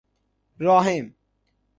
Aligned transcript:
راحم 0.59 1.13